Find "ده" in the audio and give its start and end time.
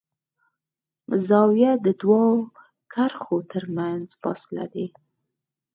4.73-4.85